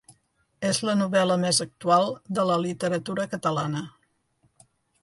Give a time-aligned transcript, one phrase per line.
[0.69, 2.09] És la novel·la més actual
[2.39, 3.89] de la literatura catalana.